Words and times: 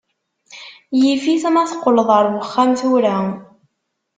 Yif-it 1.01 1.43
ma 1.49 1.63
teqqleḍ 1.71 2.09
ar 2.17 2.25
wexxam 2.33 2.71
tura. 2.79 3.17